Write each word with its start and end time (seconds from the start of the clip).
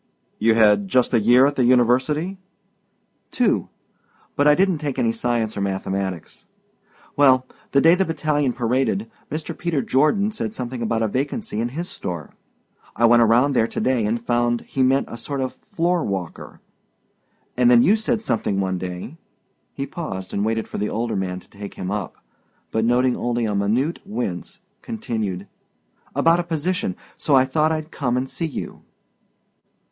"You 0.39 0.55
had 0.55 0.87
just 0.87 1.13
a 1.13 1.19
year 1.19 1.45
at 1.45 1.55
the 1.57 1.63
university?" 1.63 2.39
"Two. 3.29 3.69
But 4.35 4.47
I 4.47 4.55
didn't 4.55 4.79
take 4.79 4.97
any 4.97 5.11
science 5.11 5.55
or 5.55 5.61
mathematics. 5.61 6.47
Well, 7.15 7.45
the 7.69 7.81
day 7.81 7.93
the 7.93 8.03
battalion 8.03 8.51
paraded, 8.51 9.11
Mr. 9.29 9.55
Peter 9.55 9.83
Jordan 9.83 10.31
said 10.31 10.53
something 10.53 10.81
about 10.81 11.03
a 11.03 11.07
vacancy 11.07 11.61
in 11.61 11.69
his 11.77 11.87
store. 11.87 12.31
I 12.95 13.05
went 13.05 13.21
around 13.21 13.53
there 13.53 13.67
to 13.67 13.79
day 13.79 14.03
and 14.07 14.17
I 14.17 14.21
found 14.23 14.61
he 14.61 14.81
meant 14.81 15.05
a 15.07 15.17
sort 15.17 15.39
of 15.39 15.53
floor 15.53 16.03
walker 16.03 16.61
and 17.55 17.69
then 17.69 17.83
you 17.83 17.95
said 17.95 18.21
something 18.21 18.59
one 18.59 18.79
day" 18.79 19.19
he 19.71 19.85
paused 19.85 20.33
and 20.33 20.43
waited 20.43 20.67
for 20.67 20.79
the 20.79 20.89
older 20.89 21.15
man 21.15 21.39
to 21.41 21.47
take 21.47 21.75
him 21.75 21.91
up, 21.91 22.15
but 22.71 22.83
noting 22.83 23.15
only 23.15 23.45
a 23.45 23.53
minute 23.53 23.99
wince 24.03 24.61
continued 24.81 25.47
"about 26.15 26.39
a 26.39 26.43
position, 26.43 26.95
so 27.17 27.35
I 27.35 27.45
thought 27.45 27.71
I'd 27.71 27.91
come 27.91 28.17
and 28.17 28.27
see 28.27 28.47
you." 28.47 28.81